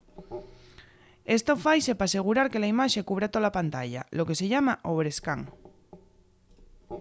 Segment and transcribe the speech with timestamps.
[1.37, 5.41] esto faise p'asegurar que la imaxe cubra tola pantalla lo que se llama overscan